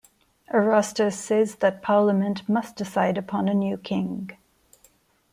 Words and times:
Arostus 0.51 1.13
says 1.15 1.57
that 1.57 1.83
Parliament 1.83 2.49
must 2.49 2.75
decide 2.75 3.19
upon 3.19 3.47
a 3.47 3.53
new 3.53 3.77
King. 3.77 4.31